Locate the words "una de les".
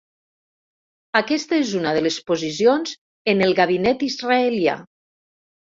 1.81-2.19